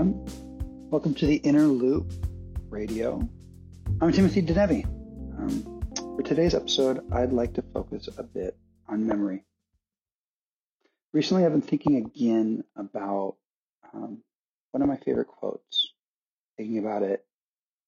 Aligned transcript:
everyone. 0.00 0.88
Welcome 0.90 1.12
to 1.16 1.26
the 1.26 1.36
Inner 1.36 1.66
Loop 1.66 2.10
Radio. 2.70 3.28
I'm 4.00 4.12
Timothy 4.12 4.40
Denevi. 4.40 4.86
Um, 4.86 5.82
for 6.16 6.22
today's 6.22 6.54
episode, 6.54 7.04
I'd 7.12 7.34
like 7.34 7.52
to 7.54 7.62
focus 7.74 8.08
a 8.16 8.22
bit 8.22 8.56
on 8.88 9.06
memory. 9.06 9.44
Recently, 11.12 11.44
I've 11.44 11.52
been 11.52 11.60
thinking 11.60 11.96
again 11.96 12.64
about 12.76 13.36
um, 13.92 14.22
one 14.70 14.80
of 14.80 14.88
my 14.88 14.96
favorite 14.96 15.26
quotes, 15.26 15.92
thinking 16.56 16.78
about 16.78 17.02
it 17.02 17.26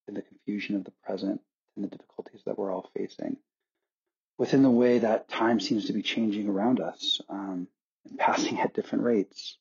in 0.06 0.12
the 0.12 0.22
confusion 0.22 0.76
of 0.76 0.84
the 0.84 0.92
present 1.02 1.40
and 1.76 1.84
the 1.84 1.88
difficulties 1.88 2.42
that 2.44 2.58
we're 2.58 2.70
all 2.70 2.90
facing 2.94 3.38
within 4.36 4.62
the 4.62 4.70
way 4.70 4.98
that 4.98 5.30
time 5.30 5.60
seems 5.60 5.86
to 5.86 5.94
be 5.94 6.02
changing 6.02 6.46
around 6.46 6.78
us 6.78 7.22
um, 7.30 7.68
and 8.06 8.18
passing 8.18 8.60
at 8.60 8.74
different 8.74 9.04
rates 9.04 9.56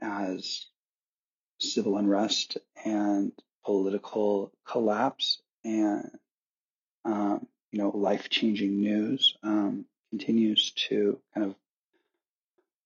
as 0.00 0.64
civil 1.62 1.96
unrest 1.96 2.58
and 2.84 3.32
political 3.64 4.52
collapse 4.66 5.40
and 5.64 6.10
um, 7.04 7.46
you 7.70 7.78
know 7.78 7.90
life-changing 7.90 8.80
news 8.80 9.36
um, 9.42 9.84
continues 10.10 10.72
to 10.72 11.18
kind 11.34 11.46
of 11.46 11.54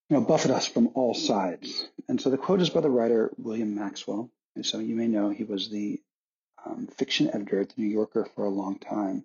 you 0.08 0.16
know 0.16 0.22
buffet 0.22 0.50
us 0.50 0.66
from 0.66 0.90
all 0.94 1.14
sides. 1.14 1.88
And 2.08 2.20
so 2.20 2.30
the 2.30 2.38
quote 2.38 2.60
is 2.60 2.70
by 2.70 2.80
the 2.80 2.90
writer 2.90 3.32
William 3.36 3.74
Maxwell. 3.74 4.30
And 4.54 4.64
so 4.64 4.78
you 4.78 4.94
may 4.94 5.08
know 5.08 5.30
he 5.30 5.44
was 5.44 5.68
the 5.68 6.00
um, 6.64 6.86
fiction 6.86 7.28
editor 7.32 7.60
at 7.60 7.70
the 7.70 7.82
New 7.82 7.88
Yorker 7.88 8.28
for 8.34 8.44
a 8.44 8.50
long 8.50 8.78
time. 8.78 9.24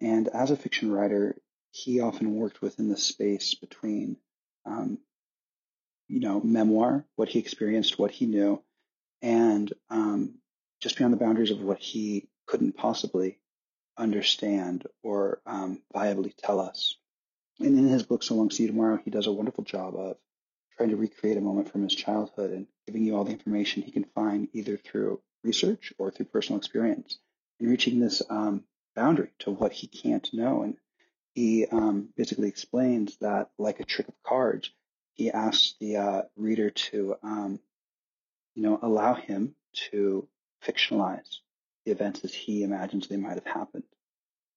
And 0.00 0.28
as 0.28 0.50
a 0.50 0.56
fiction 0.56 0.90
writer, 0.90 1.36
he 1.72 2.00
often 2.00 2.34
worked 2.34 2.62
within 2.62 2.88
the 2.88 2.96
space 2.96 3.54
between, 3.54 4.16
um, 4.64 4.98
you 6.08 6.20
know, 6.20 6.40
memoir, 6.40 7.04
what 7.16 7.28
he 7.28 7.38
experienced, 7.38 7.98
what 7.98 8.10
he 8.10 8.26
knew, 8.26 8.62
and 9.22 9.72
um, 9.90 10.34
just 10.80 10.96
beyond 10.96 11.12
the 11.12 11.18
boundaries 11.18 11.50
of 11.50 11.60
what 11.60 11.78
he 11.78 12.28
couldn't 12.46 12.76
possibly 12.76 13.38
understand 13.96 14.86
or 15.02 15.40
um, 15.46 15.82
viably 15.94 16.32
tell 16.36 16.60
us. 16.60 16.96
And 17.58 17.78
in 17.78 17.88
his 17.88 18.02
book, 18.02 18.22
So 18.22 18.34
Long 18.34 18.50
See 18.50 18.62
You 18.62 18.70
Tomorrow, 18.70 19.00
he 19.04 19.10
does 19.10 19.26
a 19.26 19.32
wonderful 19.32 19.64
job 19.64 19.94
of 19.94 20.16
trying 20.76 20.90
to 20.90 20.96
recreate 20.96 21.36
a 21.36 21.42
moment 21.42 21.70
from 21.70 21.82
his 21.82 21.94
childhood 21.94 22.52
and 22.52 22.66
giving 22.86 23.04
you 23.04 23.14
all 23.14 23.24
the 23.24 23.32
information 23.32 23.82
he 23.82 23.92
can 23.92 24.06
find 24.14 24.48
either 24.54 24.78
through 24.78 25.20
research 25.44 25.92
or 25.98 26.10
through 26.10 26.26
personal 26.26 26.58
experience 26.58 27.18
and 27.58 27.68
reaching 27.68 28.00
this 28.00 28.22
um, 28.30 28.64
boundary 28.96 29.30
to 29.40 29.50
what 29.50 29.72
he 29.72 29.86
can't 29.86 30.32
know. 30.32 30.62
And 30.62 30.76
he 31.34 31.66
um, 31.66 32.08
basically 32.16 32.48
explains 32.48 33.16
that, 33.18 33.50
like 33.58 33.80
a 33.80 33.84
trick 33.84 34.08
of 34.08 34.14
cards, 34.22 34.70
he 35.12 35.30
asks 35.30 35.74
the 35.80 35.96
uh, 35.98 36.22
reader 36.36 36.70
to 36.70 37.16
um, 37.22 37.60
you 38.60 38.66
know, 38.66 38.78
allow 38.82 39.14
him 39.14 39.54
to 39.72 40.28
fictionalize 40.62 41.38
the 41.86 41.92
events 41.92 42.22
as 42.24 42.34
he 42.34 42.62
imagines 42.62 43.08
they 43.08 43.16
might 43.16 43.36
have 43.36 43.46
happened. 43.46 43.84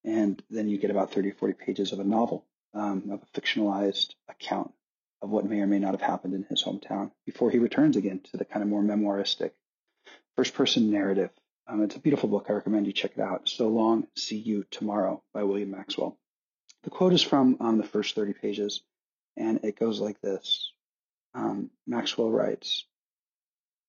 And 0.04 0.44
then 0.50 0.68
you 0.68 0.78
get 0.78 0.92
about 0.92 1.14
30 1.14 1.30
or 1.30 1.36
40 1.36 1.54
pages 1.54 1.94
of 1.94 2.02
a 2.02 2.04
novel, 2.04 2.46
um, 2.74 3.10
of 3.12 3.22
a 3.24 3.40
fictionalized 3.40 4.16
account 4.28 4.74
of 5.22 5.30
what 5.30 5.46
may 5.46 5.62
or 5.62 5.68
may 5.68 5.80
not 5.80 5.94
have 5.94 6.02
happened 6.02 6.34
in 6.34 6.44
his 6.50 6.62
hometown 6.62 7.12
before 7.26 7.50
he 7.50 7.60
returns 7.60 7.96
again 7.96 8.20
to 8.30 8.36
the 8.36 8.44
kind 8.44 8.62
of 8.62 8.68
more 8.68 8.84
memoiristic 8.84 9.52
first 10.36 10.54
person 10.54 10.92
narrative. 10.92 11.30
Um, 11.66 11.82
it's 11.82 11.96
a 11.96 12.00
beautiful 12.00 12.28
book. 12.28 12.48
I 12.50 12.54
recommend 12.54 12.88
you 12.88 12.92
check 12.92 13.14
it 13.16 13.22
out. 13.22 13.48
So 13.48 13.70
Long, 13.70 14.08
See 14.18 14.36
You 14.38 14.66
Tomorrow 14.70 15.24
by 15.34 15.44
William 15.44 15.72
Maxwell. 15.72 16.18
The 16.84 16.90
quote 16.90 17.14
is 17.14 17.22
from 17.22 17.56
um, 17.62 17.78
the 17.78 17.88
first 17.88 18.16
30 18.16 18.34
pages, 18.34 18.82
and 19.38 19.64
it 19.64 19.80
goes 19.80 20.02
like 20.02 20.20
this. 20.20 20.74
Um, 21.34 21.70
Maxwell 21.88 22.30
writes, 22.30 22.86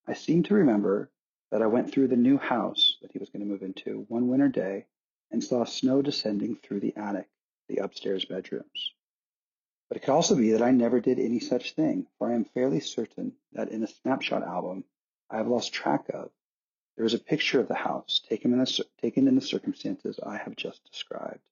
I 0.06 0.12
seem 0.14 0.42
to 0.44 0.54
remember 0.54 1.10
that 1.50 1.62
I 1.62 1.66
went 1.66 1.90
through 1.90 2.08
the 2.08 2.16
new 2.16 2.36
house 2.36 2.98
that 3.00 3.12
he 3.12 3.18
was 3.18 3.30
going 3.30 3.40
to 3.40 3.50
move 3.50 3.62
into 3.62 4.04
one 4.08 4.28
winter 4.28 4.48
day 4.48 4.86
and 5.30 5.42
saw 5.42 5.64
snow 5.64 6.02
descending 6.02 6.56
through 6.56 6.80
the 6.80 6.96
attic, 6.96 7.28
the 7.68 7.78
upstairs 7.78 8.24
bedrooms. 8.24 8.92
But 9.88 9.96
it 9.96 10.00
could 10.00 10.12
also 10.12 10.34
be 10.34 10.52
that 10.52 10.62
I 10.62 10.72
never 10.72 11.00
did 11.00 11.18
any 11.18 11.40
such 11.40 11.74
thing, 11.74 12.06
for 12.18 12.28
I 12.28 12.34
am 12.34 12.44
fairly 12.44 12.80
certain 12.80 13.32
that 13.52 13.70
in 13.70 13.82
a 13.82 13.86
snapshot 13.86 14.42
album 14.42 14.84
I 15.30 15.38
have 15.38 15.48
lost 15.48 15.72
track 15.72 16.08
of, 16.10 16.30
there 16.96 17.06
is 17.06 17.14
a 17.14 17.18
picture 17.18 17.60
of 17.60 17.68
the 17.68 17.74
house 17.74 18.20
taken 18.28 18.52
in 18.52 18.58
the, 18.58 18.84
taken 19.00 19.26
in 19.26 19.34
the 19.34 19.40
circumstances 19.40 20.20
I 20.24 20.36
have 20.36 20.54
just 20.54 20.84
described. 20.84 21.48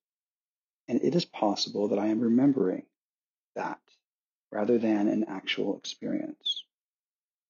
And 0.87 1.01
it 1.01 1.15
is 1.15 1.25
possible 1.25 1.87
that 1.89 1.99
I 1.99 2.07
am 2.07 2.19
remembering 2.19 2.85
that 3.55 3.81
rather 4.51 4.77
than 4.77 5.07
an 5.07 5.25
actual 5.25 5.77
experience. 5.77 6.63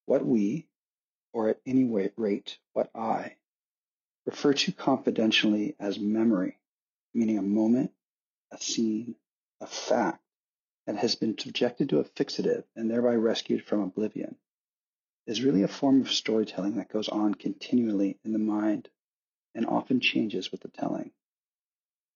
What 0.06 0.25
we, 0.25 0.68
or 1.33 1.49
at 1.49 1.59
any 1.66 1.83
rate 2.16 2.59
what 2.73 2.91
I, 2.95 3.35
refer 4.25 4.53
to 4.53 4.71
confidentially 4.71 5.75
as 5.79 5.99
memory, 5.99 6.59
meaning 7.13 7.39
a 7.39 7.44
moment, 7.44 7.91
a 8.51 8.57
scene, 8.57 9.16
a 9.59 9.67
fact 9.67 10.23
that 10.85 10.95
has 10.95 11.16
been 11.16 11.38
subjected 11.38 11.89
to 11.89 11.99
a 11.99 12.03
fixative 12.03 12.63
and 12.75 12.89
thereby 12.89 13.16
rescued 13.16 13.66
from 13.66 13.81
oblivion, 13.81 14.38
is 15.25 15.41
really 15.44 15.63
a 15.63 15.67
form 15.67 16.01
of 16.01 16.11
storytelling 16.11 16.75
that 16.75 16.89
goes 16.89 17.09
on 17.09 17.33
continually 17.33 18.19
in 18.23 18.33
the 18.33 18.39
mind 18.39 18.89
and 19.55 19.65
often 19.65 20.00
changes 20.00 20.51
with 20.51 20.61
the 20.61 20.67
telling. 20.67 21.11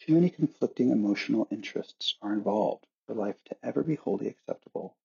Too 0.01 0.13
many 0.13 0.29
conflicting 0.29 0.91
emotional 0.91 1.47
interests 1.49 2.16
are 2.22 2.34
involved 2.34 2.85
for 3.05 3.16
life 3.16 3.44
to 3.45 3.57
ever 3.63 3.81
be 3.81 3.95
wholly 3.95 4.28
acceptable, 4.28 4.95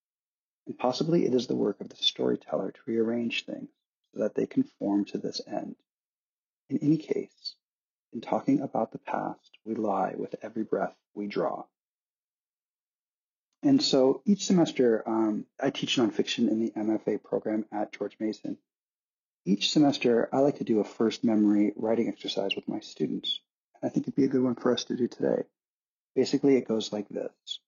and 0.66 0.78
possibly 0.78 1.24
it 1.24 1.32
is 1.32 1.46
the 1.46 1.56
work 1.56 1.80
of 1.80 1.88
the 1.88 1.96
storyteller 1.96 2.72
to 2.72 2.80
rearrange 2.86 3.46
things 3.46 3.70
so 4.12 4.20
that 4.20 4.34
they 4.34 4.46
conform 4.46 5.04
to 5.06 5.18
this 5.18 5.40
end. 5.46 5.76
In 6.68 6.78
any 6.78 6.96
case, 6.96 7.56
in 8.12 8.20
talking 8.20 8.60
about 8.60 8.92
the 8.92 8.98
past, 8.98 9.58
we 9.64 9.74
lie 9.74 10.14
with 10.16 10.34
every 10.42 10.64
breath 10.64 10.94
we 11.14 11.26
draw. 11.26 11.64
And 13.62 13.80
so 13.80 14.22
each 14.26 14.44
semester, 14.44 15.02
um, 15.06 15.46
I 15.60 15.70
teach 15.70 15.96
nonfiction 15.96 16.50
in 16.50 16.60
the 16.60 16.72
MFA 16.72 17.22
program 17.22 17.64
at 17.72 17.92
George 17.92 18.16
Mason. 18.18 18.58
Each 19.44 19.70
semester, 19.70 20.28
I 20.32 20.38
like 20.38 20.58
to 20.58 20.64
do 20.64 20.80
a 20.80 20.84
first 20.84 21.24
memory 21.24 21.72
writing 21.76 22.08
exercise 22.08 22.54
with 22.56 22.68
my 22.68 22.80
students. 22.80 23.40
I 23.82 23.88
think 23.88 24.04
it'd 24.04 24.16
be 24.16 24.24
a 24.24 24.28
good 24.28 24.42
one 24.42 24.56
for 24.56 24.72
us 24.72 24.84
to 24.84 24.96
do 24.96 25.08
today. 25.08 25.42
Basically, 26.14 26.56
it 26.56 26.68
goes 26.68 26.92
like 26.92 27.08
this. 27.08 27.60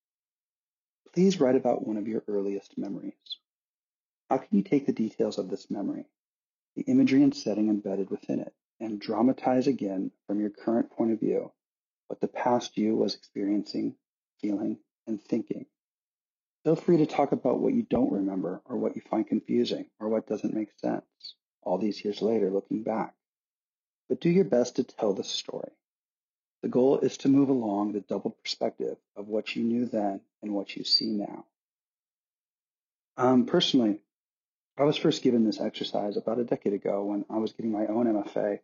Please 1.12 1.40
write 1.40 1.56
about 1.56 1.86
one 1.86 1.96
of 1.96 2.08
your 2.08 2.22
earliest 2.28 2.76
memories. 2.76 3.38
How 4.28 4.38
can 4.38 4.56
you 4.56 4.62
take 4.62 4.86
the 4.86 4.92
details 4.92 5.38
of 5.38 5.48
this 5.48 5.70
memory 5.70 6.06
the 6.76 6.82
imagery 6.82 7.22
and 7.22 7.34
setting 7.34 7.68
embedded 7.68 8.10
within 8.10 8.40
it, 8.40 8.52
and 8.80 9.00
dramatize 9.00 9.66
again 9.66 10.10
from 10.26 10.40
your 10.40 10.50
current 10.50 10.90
point 10.90 11.12
of 11.12 11.20
view 11.20 11.52
what 12.08 12.20
the 12.20 12.28
past 12.28 12.76
you 12.76 12.94
was 12.96 13.14
experiencing, 13.14 13.94
feeling, 14.40 14.78
and 15.06 15.22
thinking. 15.22 15.66
Feel 16.64 16.76
free 16.76 16.98
to 16.98 17.06
talk 17.06 17.32
about 17.32 17.60
what 17.60 17.74
you 17.74 17.82
don't 17.82 18.12
remember 18.12 18.62
or 18.64 18.76
what 18.76 18.96
you 18.96 19.02
find 19.02 19.26
confusing 19.26 19.86
or 20.00 20.08
what 20.08 20.26
doesn't 20.26 20.54
make 20.54 20.70
sense 20.80 21.04
all 21.62 21.78
these 21.78 22.04
years 22.04 22.22
later 22.22 22.50
looking 22.50 22.82
back. 22.82 23.14
But 24.08 24.20
do 24.20 24.30
your 24.30 24.44
best 24.44 24.76
to 24.76 24.84
tell 24.84 25.12
the 25.12 25.24
story. 25.24 25.70
The 26.62 26.68
goal 26.68 26.98
is 27.00 27.18
to 27.18 27.28
move 27.28 27.50
along 27.50 27.92
the 27.92 28.00
double 28.00 28.30
perspective 28.30 28.96
of 29.16 29.28
what 29.28 29.54
you 29.54 29.62
knew 29.62 29.86
then 29.86 30.20
and 30.42 30.54
what 30.54 30.74
you 30.76 30.84
see 30.84 31.10
now. 31.10 31.44
Um, 33.16 33.44
personally, 33.46 34.00
I 34.76 34.82
was 34.82 34.96
first 34.96 35.22
given 35.22 35.44
this 35.44 35.60
exercise 35.60 36.16
about 36.16 36.40
a 36.40 36.44
decade 36.44 36.72
ago 36.72 37.04
when 37.04 37.24
I 37.30 37.38
was 37.38 37.52
getting 37.52 37.70
my 37.70 37.86
own 37.86 38.06
MFA 38.06 38.58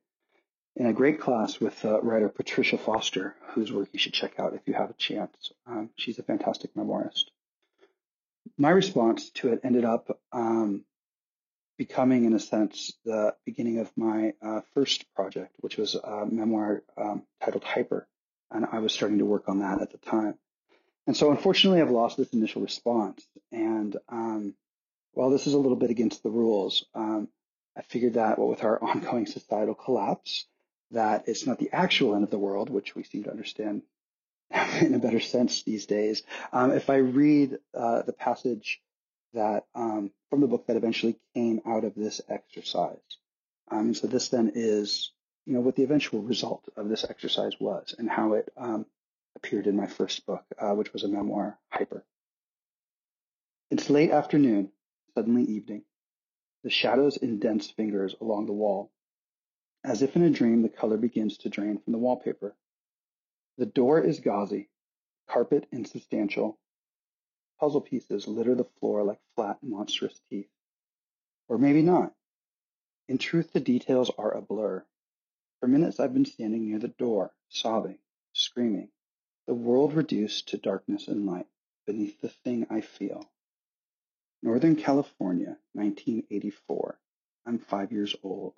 in 0.74 0.86
a 0.86 0.92
great 0.92 1.20
class 1.20 1.60
with 1.60 1.84
uh, 1.84 2.00
writer 2.00 2.28
Patricia 2.28 2.78
Foster, 2.78 3.36
whose 3.50 3.72
work 3.72 3.88
you 3.92 3.98
should 3.98 4.12
check 4.12 4.40
out 4.40 4.54
if 4.54 4.66
you 4.66 4.74
have 4.74 4.90
a 4.90 4.94
chance. 4.94 5.52
Um, 5.66 5.90
she's 5.94 6.18
a 6.18 6.24
fantastic 6.24 6.74
memoirist. 6.74 7.26
My 8.58 8.70
response 8.70 9.30
to 9.34 9.52
it 9.52 9.60
ended 9.62 9.84
up 9.84 10.18
um, 10.32 10.84
becoming, 11.78 12.24
in 12.24 12.34
a 12.34 12.40
sense, 12.40 12.92
the 13.04 13.34
beginning 13.46 13.78
of 13.78 13.90
my 13.96 14.34
uh, 14.42 14.62
first 14.74 15.04
project, 15.14 15.54
which 15.60 15.76
was 15.76 15.94
a 15.94 16.26
memoir 16.26 16.82
um, 16.96 17.22
titled 17.40 17.62
Hyper. 17.64 18.08
And 18.50 18.66
I 18.72 18.80
was 18.80 18.92
starting 18.92 19.18
to 19.18 19.24
work 19.24 19.48
on 19.48 19.60
that 19.60 19.80
at 19.80 19.92
the 19.92 19.98
time. 19.98 20.34
And 21.06 21.16
so, 21.16 21.30
unfortunately, 21.30 21.80
I've 21.80 21.90
lost 21.90 22.16
this 22.16 22.32
initial 22.32 22.62
response. 22.62 23.24
And 23.52 23.96
while 25.20 25.28
this 25.28 25.46
is 25.46 25.52
a 25.52 25.58
little 25.58 25.76
bit 25.76 25.90
against 25.90 26.22
the 26.22 26.30
rules, 26.30 26.86
um, 26.94 27.28
I 27.76 27.82
figured 27.82 28.14
that 28.14 28.38
well, 28.38 28.48
with 28.48 28.64
our 28.64 28.82
ongoing 28.90 29.26
societal 29.26 29.74
collapse, 29.74 30.46
that 30.92 31.24
it's 31.28 31.46
not 31.46 31.58
the 31.58 31.68
actual 31.74 32.14
end 32.14 32.24
of 32.24 32.30
the 32.30 32.38
world, 32.38 32.70
which 32.70 32.94
we 32.94 33.04
seem 33.04 33.24
to 33.24 33.30
understand 33.30 33.82
in 34.80 34.94
a 34.94 34.98
better 34.98 35.20
sense 35.20 35.62
these 35.62 35.84
days. 35.84 36.22
Um, 36.54 36.72
if 36.72 36.88
I 36.88 36.96
read 36.96 37.58
uh, 37.74 38.00
the 38.00 38.14
passage 38.14 38.80
that 39.34 39.66
um, 39.74 40.10
from 40.30 40.40
the 40.40 40.46
book 40.46 40.66
that 40.68 40.78
eventually 40.78 41.18
came 41.34 41.60
out 41.66 41.84
of 41.84 41.94
this 41.94 42.22
exercise, 42.26 42.96
um, 43.70 43.92
so 43.92 44.06
this 44.06 44.30
then 44.30 44.52
is, 44.54 45.12
you 45.44 45.52
know, 45.52 45.60
what 45.60 45.76
the 45.76 45.84
eventual 45.84 46.22
result 46.22 46.64
of 46.78 46.88
this 46.88 47.04
exercise 47.04 47.52
was 47.60 47.94
and 47.98 48.08
how 48.08 48.32
it 48.32 48.50
um, 48.56 48.86
appeared 49.36 49.66
in 49.66 49.76
my 49.76 49.86
first 49.86 50.24
book, 50.24 50.46
uh, 50.58 50.72
which 50.72 50.94
was 50.94 51.04
a 51.04 51.08
memoir, 51.08 51.58
Hyper. 51.68 52.06
It's 53.70 53.90
late 53.90 54.12
afternoon 54.12 54.70
suddenly 55.14 55.44
evening. 55.44 55.84
the 56.62 56.70
shadows 56.70 57.16
indents 57.16 57.70
fingers 57.70 58.14
along 58.20 58.46
the 58.46 58.52
wall. 58.52 58.90
As 59.84 60.02
if 60.02 60.16
in 60.16 60.22
a 60.22 60.30
dream, 60.30 60.62
the 60.62 60.68
color 60.68 60.96
begins 60.98 61.38
to 61.38 61.48
drain 61.48 61.78
from 61.78 61.92
the 61.92 61.98
wallpaper. 61.98 62.54
The 63.58 63.66
door 63.66 64.00
is 64.00 64.20
gauzy, 64.20 64.68
carpet 65.28 65.66
insubstantial. 65.72 66.58
Puzzle 67.60 67.82
pieces 67.82 68.28
litter 68.28 68.54
the 68.54 68.64
floor 68.80 69.04
like 69.04 69.20
flat, 69.36 69.58
monstrous 69.62 70.20
teeth. 70.30 70.50
Or 71.48 71.58
maybe 71.58 71.82
not. 71.82 72.14
In 73.08 73.18
truth, 73.18 73.52
the 73.52 73.60
details 73.60 74.10
are 74.18 74.32
a 74.32 74.42
blur. 74.42 74.84
For 75.60 75.68
minutes 75.68 76.00
I've 76.00 76.14
been 76.14 76.26
standing 76.26 76.66
near 76.66 76.78
the 76.78 76.88
door, 76.88 77.32
sobbing, 77.48 77.98
screaming, 78.32 78.90
the 79.46 79.54
world 79.54 79.94
reduced 79.94 80.48
to 80.48 80.58
darkness 80.58 81.08
and 81.08 81.26
light 81.26 81.46
beneath 81.86 82.20
the 82.20 82.28
thing 82.28 82.66
I 82.70 82.80
feel. 82.82 83.30
Northern 84.42 84.74
California, 84.74 85.58
1984. 85.74 86.98
I'm 87.44 87.58
five 87.58 87.92
years 87.92 88.16
old. 88.22 88.54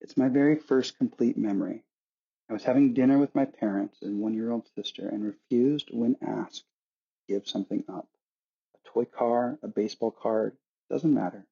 It's 0.00 0.16
my 0.16 0.30
very 0.30 0.56
first 0.56 0.96
complete 0.96 1.36
memory. 1.36 1.84
I 2.48 2.54
was 2.54 2.64
having 2.64 2.94
dinner 2.94 3.18
with 3.18 3.34
my 3.34 3.44
parents 3.44 4.00
and 4.00 4.20
one 4.20 4.32
year 4.32 4.50
old 4.50 4.66
sister 4.74 5.06
and 5.06 5.22
refused, 5.22 5.90
when 5.92 6.16
asked, 6.22 6.64
to 6.64 7.34
give 7.34 7.46
something 7.46 7.84
up. 7.90 8.08
A 8.74 8.88
toy 8.88 9.04
car, 9.04 9.58
a 9.62 9.68
baseball 9.68 10.12
card, 10.12 10.56
doesn't 10.88 11.12
matter. 11.12 11.46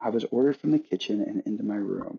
I 0.00 0.10
was 0.10 0.24
ordered 0.24 0.56
from 0.56 0.72
the 0.72 0.80
kitchen 0.80 1.20
and 1.20 1.42
into 1.46 1.62
my 1.62 1.76
room. 1.76 2.18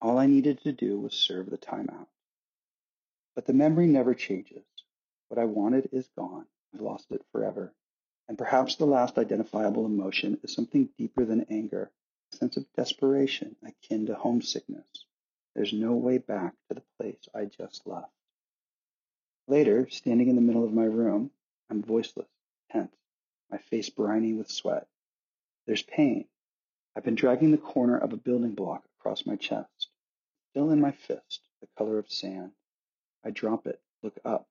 All 0.00 0.16
I 0.16 0.26
needed 0.26 0.60
to 0.60 0.72
do 0.72 1.00
was 1.00 1.12
serve 1.12 1.50
the 1.50 1.58
timeout. 1.58 2.06
But 3.34 3.46
the 3.46 3.52
memory 3.52 3.88
never 3.88 4.14
changes. 4.14 4.64
What 5.26 5.40
I 5.40 5.44
wanted 5.44 5.88
is 5.90 6.08
gone. 6.16 6.46
I've 6.72 6.80
lost 6.82 7.10
it 7.10 7.24
forever. 7.32 7.74
And 8.28 8.38
perhaps 8.38 8.76
the 8.76 8.86
last 8.86 9.18
identifiable 9.18 9.86
emotion 9.86 10.38
is 10.42 10.52
something 10.52 10.88
deeper 10.98 11.24
than 11.24 11.46
anger, 11.50 11.90
a 12.32 12.36
sense 12.36 12.56
of 12.56 12.72
desperation 12.74 13.56
akin 13.64 14.06
to 14.06 14.14
homesickness. 14.14 15.06
There's 15.54 15.72
no 15.72 15.92
way 15.92 16.18
back 16.18 16.54
to 16.68 16.74
the 16.74 16.82
place 16.98 17.28
I 17.34 17.46
just 17.46 17.86
left. 17.86 18.12
Later, 19.48 19.88
standing 19.90 20.28
in 20.28 20.36
the 20.36 20.42
middle 20.42 20.64
of 20.64 20.72
my 20.72 20.84
room, 20.84 21.30
I'm 21.68 21.82
voiceless, 21.82 22.28
tense, 22.70 22.96
my 23.50 23.58
face 23.58 23.90
briny 23.90 24.32
with 24.32 24.50
sweat. 24.50 24.86
There's 25.66 25.82
pain. 25.82 26.26
I've 26.96 27.04
been 27.04 27.14
dragging 27.14 27.50
the 27.50 27.58
corner 27.58 27.98
of 27.98 28.12
a 28.12 28.16
building 28.16 28.54
block 28.54 28.84
across 28.98 29.26
my 29.26 29.36
chest 29.36 29.88
still 30.52 30.70
in 30.70 30.80
my 30.80 30.92
fist, 30.92 31.40
the 31.62 31.68
color 31.78 31.98
of 31.98 32.10
sand. 32.10 32.52
I 33.24 33.30
drop 33.30 33.66
it, 33.66 33.80
look 34.02 34.18
up. 34.24 34.46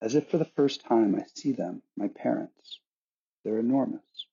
As 0.00 0.14
if 0.14 0.28
for 0.28 0.38
the 0.38 0.44
first 0.44 0.82
time 0.82 1.14
I 1.16 1.24
see 1.34 1.52
them, 1.52 1.82
my 1.96 2.08
parents. 2.08 2.80
They're 3.42 3.58
enormous. 3.58 4.26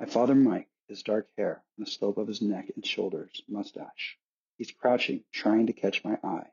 My 0.00 0.06
father 0.06 0.34
Mike, 0.34 0.70
his 0.88 1.02
dark 1.02 1.28
hair 1.36 1.62
on 1.78 1.84
the 1.84 1.90
slope 1.90 2.16
of 2.16 2.28
his 2.28 2.40
neck 2.40 2.70
and 2.74 2.84
shoulders, 2.84 3.42
mustache. 3.46 4.18
He's 4.56 4.70
crouching, 4.70 5.24
trying 5.30 5.66
to 5.66 5.74
catch 5.74 6.02
my 6.02 6.18
eye. 6.24 6.50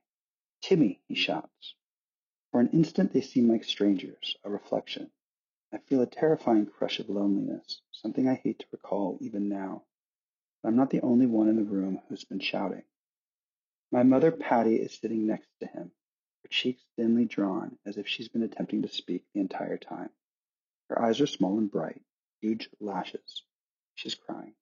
Timmy, 0.62 1.02
he 1.08 1.16
shouts. 1.16 1.76
For 2.52 2.60
an 2.60 2.70
instant 2.70 3.14
they 3.14 3.22
seem 3.22 3.48
like 3.48 3.64
strangers, 3.64 4.36
a 4.44 4.50
reflection. 4.50 5.12
I 5.72 5.78
feel 5.78 6.02
a 6.02 6.08
terrifying 6.08 6.66
crush 6.66 7.00
of 7.00 7.10
loneliness, 7.10 7.82
something 7.92 8.28
I 8.28 8.34
hate 8.34 8.60
to 8.60 8.66
recall 8.72 9.18
even 9.22 9.48
now. 9.48 9.84
But 10.62 10.70
I'm 10.70 10.76
not 10.76 10.90
the 10.90 11.02
only 11.02 11.28
one 11.28 11.48
in 11.48 11.56
the 11.56 11.64
room 11.64 12.02
who's 12.10 12.26
been 12.26 12.40
shouting. 12.40 12.84
My 13.92 14.04
mother 14.04 14.32
Patty 14.32 14.76
is 14.76 14.94
sitting 14.94 15.26
next 15.26 15.50
to 15.60 15.68
him, 15.68 15.92
her 16.44 16.50
cheeks 16.50 16.84
thinly 16.96 17.26
drawn 17.26 17.78
as 17.86 17.98
if 17.98 18.08
she's 18.08 18.30
been 18.30 18.44
attempting 18.44 18.82
to 18.82 18.88
speak 18.88 19.24
the 19.34 19.42
entire 19.42 19.78
time. 19.78 20.10
Her 20.90 21.02
eyes 21.02 21.22
are 21.22 21.28
small 21.28 21.58
and 21.58 21.70
bright, 21.70 22.02
huge 22.42 22.70
lashes. 22.80 23.44
She's 23.96 24.16
crying. 24.16 24.54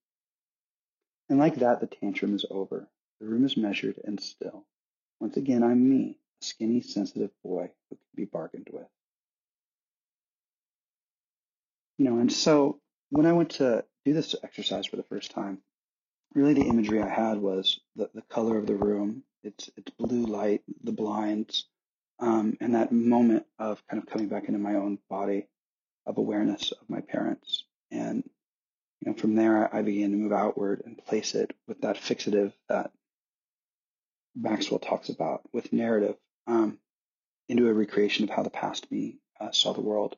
And 1.30 1.40
like 1.40 1.56
that, 1.58 1.80
the 1.80 1.88
tantrum 1.88 2.36
is 2.36 2.46
over. 2.50 2.90
The 3.20 3.28
room 3.28 3.46
is 3.46 3.58
measured 3.58 4.00
and 4.04 4.20
still. 4.20 4.66
Once 5.20 5.38
again, 5.38 5.64
I'm 5.64 5.90
me, 5.90 6.20
a 6.42 6.46
skinny, 6.46 6.82
sensitive 6.82 7.32
boy 7.44 7.72
who 7.90 7.96
can 7.96 8.06
be 8.16 8.26
bargained 8.26 8.70
with. 8.72 8.88
You 11.98 12.06
know, 12.06 12.20
and 12.20 12.32
so 12.32 12.80
when 13.10 13.26
I 13.26 13.34
went 13.34 13.52
to 13.52 13.84
do 14.06 14.14
this 14.14 14.36
exercise 14.44 14.86
for 14.86 14.98
the 14.98 15.04
first 15.04 15.32
time, 15.32 15.60
really 16.34 16.54
the 16.54 16.68
imagery 16.68 17.02
I 17.02 17.10
had 17.10 17.40
was 17.40 17.80
the, 17.96 18.10
the 18.14 18.22
color 18.22 18.58
of 18.58 18.68
the 18.68 18.76
room, 18.76 19.24
its 19.48 19.70
its 19.78 19.92
blue 19.92 20.26
light, 20.26 20.62
the 20.84 20.92
blinds, 20.92 21.66
um, 22.20 22.58
and 22.60 22.76
that 22.76 22.92
moment 22.92 23.46
of 23.58 23.82
kind 23.88 24.02
of 24.02 24.10
coming 24.10 24.28
back 24.28 24.48
into 24.48 24.60
my 24.60 24.76
own 24.76 25.00
body 25.10 25.48
of 26.06 26.18
awareness 26.18 26.72
of 26.72 26.90
my 26.90 27.02
parents. 27.02 27.64
And 27.92 28.24
you 29.02 29.12
know, 29.12 29.18
from 29.18 29.36
there 29.36 29.74
I 29.74 29.82
began 29.82 30.12
to 30.12 30.18
move 30.18 30.32
outward 30.32 30.84
and 30.86 30.98
place 30.98 31.36
it 31.36 31.54
with 31.68 31.82
that 31.82 31.98
fixative 31.98 32.54
that 32.70 32.92
Maxwell 34.36 34.80
talks 34.80 35.10
about 35.10 35.42
with 35.52 35.74
narrative 35.74 36.16
um, 36.46 36.78
into 37.50 37.68
a 37.68 37.74
recreation 37.74 38.24
of 38.24 38.30
how 38.30 38.44
the 38.44 38.50
past 38.50 38.92
me 38.92 39.18
uh, 39.40 39.52
saw 39.52 39.74
the 39.74 39.82
world. 39.82 40.16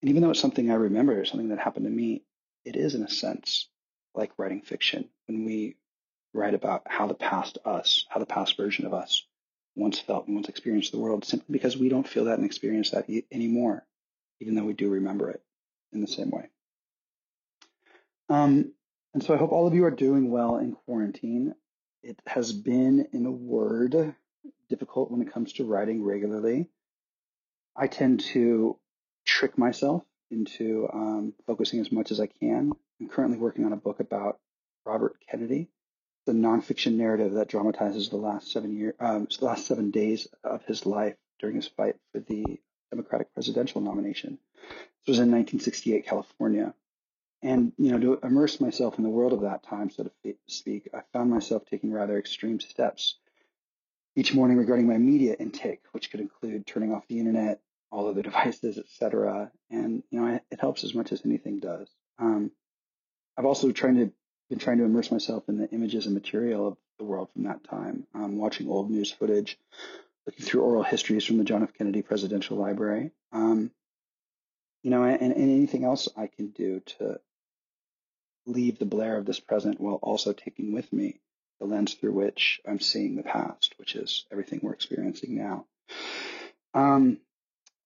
And 0.00 0.10
even 0.10 0.22
though 0.22 0.30
it's 0.30 0.40
something 0.40 0.70
I 0.70 0.74
remember, 0.74 1.24
something 1.24 1.48
that 1.48 1.58
happened 1.58 1.86
to 1.86 1.90
me, 1.90 2.22
it 2.64 2.76
is 2.76 2.94
in 2.94 3.02
a 3.02 3.10
sense 3.10 3.68
like 4.14 4.32
writing 4.38 4.62
fiction 4.62 5.08
when 5.26 5.44
we 5.44 5.76
write 6.32 6.54
about 6.54 6.82
how 6.86 7.06
the 7.06 7.14
past 7.14 7.58
us, 7.64 8.06
how 8.08 8.20
the 8.20 8.26
past 8.26 8.56
version 8.56 8.86
of 8.86 8.94
us 8.94 9.24
once 9.74 9.98
felt 9.98 10.26
and 10.26 10.34
once 10.34 10.48
experienced 10.48 10.92
the 10.92 10.98
world, 10.98 11.24
simply 11.24 11.52
because 11.52 11.76
we 11.76 11.88
don't 11.88 12.08
feel 12.08 12.24
that 12.26 12.38
and 12.38 12.44
experience 12.44 12.90
that 12.90 13.06
anymore, 13.30 13.86
even 14.40 14.54
though 14.54 14.64
we 14.64 14.72
do 14.72 14.90
remember 14.90 15.30
it 15.30 15.42
in 15.92 16.00
the 16.00 16.06
same 16.06 16.30
way. 16.30 16.48
Um, 18.28 18.72
and 19.14 19.22
so 19.22 19.34
I 19.34 19.38
hope 19.38 19.52
all 19.52 19.66
of 19.66 19.74
you 19.74 19.84
are 19.84 19.90
doing 19.90 20.30
well 20.30 20.58
in 20.58 20.72
quarantine. 20.72 21.54
It 22.02 22.20
has 22.26 22.52
been, 22.52 23.08
in 23.12 23.26
a 23.26 23.30
word, 23.30 24.14
difficult 24.68 25.10
when 25.10 25.22
it 25.22 25.32
comes 25.32 25.54
to 25.54 25.64
writing 25.64 26.04
regularly. 26.04 26.68
I 27.74 27.86
tend 27.86 28.20
to 28.32 28.78
trick 29.24 29.56
myself 29.56 30.02
into 30.30 30.88
um, 30.92 31.32
focusing 31.46 31.80
as 31.80 31.90
much 31.90 32.10
as 32.10 32.20
I 32.20 32.26
can. 32.26 32.72
I'm 33.00 33.08
currently 33.08 33.38
working 33.38 33.64
on 33.64 33.72
a 33.72 33.76
book 33.76 34.00
about 34.00 34.38
Robert 34.84 35.16
Kennedy, 35.28 35.68
the 36.28 36.34
nonfiction 36.34 36.96
narrative 36.96 37.32
that 37.32 37.48
dramatizes 37.48 38.10
the 38.10 38.16
last 38.18 38.52
seven 38.52 38.76
year, 38.76 38.94
um, 39.00 39.26
the 39.38 39.46
last 39.46 39.66
seven 39.66 39.90
days 39.90 40.28
of 40.44 40.62
his 40.66 40.84
life 40.84 41.16
during 41.38 41.56
his 41.56 41.66
fight 41.68 41.96
for 42.12 42.20
the 42.20 42.60
Democratic 42.90 43.32
presidential 43.32 43.80
nomination. 43.80 44.38
This 44.52 45.08
was 45.08 45.18
in 45.20 45.30
1968 45.30 46.04
California. 46.04 46.74
And, 47.40 47.72
you 47.78 47.92
know, 47.92 47.98
to 47.98 48.26
immerse 48.26 48.60
myself 48.60 48.98
in 48.98 49.04
the 49.04 49.10
world 49.10 49.32
of 49.32 49.40
that 49.40 49.62
time, 49.62 49.88
so 49.88 50.02
to 50.04 50.34
speak, 50.48 50.90
I 50.92 51.00
found 51.14 51.30
myself 51.30 51.64
taking 51.64 51.92
rather 51.92 52.18
extreme 52.18 52.60
steps 52.60 53.16
each 54.14 54.34
morning 54.34 54.58
regarding 54.58 54.86
my 54.86 54.98
media 54.98 55.34
intake, 55.38 55.80
which 55.92 56.10
could 56.10 56.20
include 56.20 56.66
turning 56.66 56.92
off 56.92 57.08
the 57.08 57.20
internet, 57.20 57.62
all 57.90 58.06
other 58.06 58.20
the 58.20 58.22
devices, 58.30 58.76
etc. 58.76 59.50
And 59.70 60.02
you 60.10 60.20
know, 60.20 60.40
it 60.50 60.60
helps 60.60 60.84
as 60.84 60.94
much 60.94 61.10
as 61.10 61.24
anything 61.24 61.58
does. 61.58 61.88
Um, 62.18 62.50
I've 63.38 63.46
also 63.46 63.72
tried 63.72 63.94
to 63.94 64.12
been 64.48 64.58
trying 64.58 64.78
to 64.78 64.84
immerse 64.84 65.10
myself 65.10 65.48
in 65.48 65.58
the 65.58 65.68
images 65.70 66.06
and 66.06 66.14
material 66.14 66.68
of 66.68 66.76
the 66.98 67.04
world 67.04 67.30
from 67.32 67.44
that 67.44 67.64
time, 67.64 68.06
um, 68.14 68.38
watching 68.38 68.68
old 68.68 68.90
news 68.90 69.12
footage, 69.12 69.58
looking 70.26 70.44
through 70.44 70.62
oral 70.62 70.82
histories 70.82 71.24
from 71.24 71.38
the 71.38 71.44
John 71.44 71.62
F. 71.62 71.74
Kennedy 71.74 72.02
Presidential 72.02 72.56
Library, 72.56 73.10
um, 73.32 73.70
you 74.82 74.90
know, 74.90 75.04
and, 75.04 75.20
and 75.20 75.34
anything 75.34 75.84
else 75.84 76.08
I 76.16 76.28
can 76.28 76.48
do 76.48 76.80
to 76.98 77.20
leave 78.46 78.78
the 78.78 78.86
blare 78.86 79.16
of 79.16 79.26
this 79.26 79.40
present 79.40 79.80
while 79.80 79.96
also 79.96 80.32
taking 80.32 80.72
with 80.72 80.90
me 80.92 81.20
the 81.60 81.66
lens 81.66 81.94
through 81.94 82.12
which 82.12 82.60
I'm 82.66 82.80
seeing 82.80 83.16
the 83.16 83.22
past, 83.22 83.74
which 83.78 83.96
is 83.96 84.24
everything 84.30 84.60
we're 84.62 84.72
experiencing 84.72 85.36
now. 85.36 85.66
Um, 86.72 87.18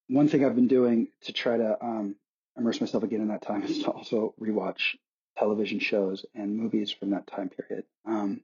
one 0.08 0.28
thing 0.28 0.44
I've 0.44 0.54
been 0.54 0.68
doing 0.68 1.08
to 1.22 1.32
try 1.32 1.56
to 1.56 1.82
um, 1.82 2.16
immerse 2.56 2.80
myself 2.80 3.02
again 3.02 3.22
in 3.22 3.28
that 3.28 3.42
time 3.42 3.62
is 3.62 3.82
to 3.82 3.90
also 3.90 4.34
rewatch 4.40 4.96
television 5.42 5.80
shows 5.80 6.24
and 6.36 6.56
movies 6.56 6.92
from 6.92 7.10
that 7.10 7.26
time 7.26 7.50
period. 7.50 7.84
Um, 8.06 8.42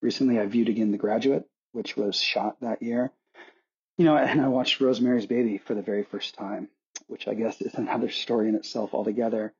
recently, 0.00 0.40
I 0.40 0.46
viewed 0.46 0.68
again 0.68 0.90
The 0.90 0.98
Graduate, 0.98 1.44
which 1.70 1.96
was 1.96 2.20
shot 2.20 2.56
that 2.60 2.82
year. 2.82 3.12
You 3.96 4.06
know, 4.06 4.16
and 4.16 4.40
I 4.40 4.48
watched 4.48 4.80
Rosemary's 4.80 5.26
Baby 5.26 5.58
for 5.58 5.74
the 5.74 5.82
very 5.82 6.02
first 6.02 6.34
time, 6.34 6.68
which 7.06 7.28
I 7.28 7.34
guess 7.34 7.60
is 7.60 7.74
another 7.74 8.10
story 8.10 8.48
in 8.48 8.56
itself 8.56 8.92
altogether 8.92 9.54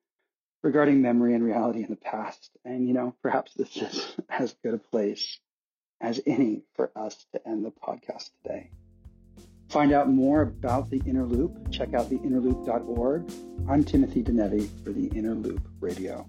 regarding 0.64 1.02
memory 1.02 1.34
and 1.34 1.44
reality 1.44 1.84
in 1.84 1.90
the 1.90 1.96
past. 1.96 2.50
And, 2.64 2.88
you 2.88 2.94
know, 2.94 3.14
perhaps 3.22 3.54
this 3.54 3.76
is 3.76 4.16
as 4.28 4.52
good 4.64 4.74
a 4.74 4.78
place 4.78 5.38
as 6.00 6.20
any 6.26 6.62
for 6.74 6.90
us 6.96 7.24
to 7.32 7.46
end 7.46 7.64
the 7.64 7.70
podcast 7.70 8.30
today. 8.42 8.70
Find 9.68 9.92
out 9.92 10.10
more 10.10 10.42
about 10.42 10.90
the 10.90 11.00
Inner 11.06 11.24
Loop, 11.24 11.70
check 11.70 11.94
out 11.94 12.10
theinnerloop.org. 12.10 13.32
I'm 13.68 13.84
Timothy 13.84 14.24
Denevi 14.24 14.68
for 14.84 14.90
the 14.90 15.06
Inner 15.16 15.34
Loop 15.34 15.66
Radio. 15.80 16.26